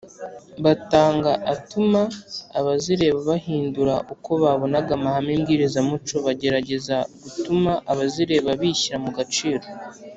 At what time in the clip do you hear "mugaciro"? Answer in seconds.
9.05-9.65